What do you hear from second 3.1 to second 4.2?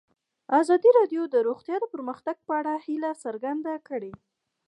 څرګنده کړې.